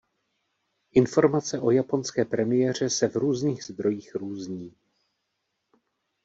[0.91, 4.73] Informace o japonské premiéře se v různých zdrojích různí.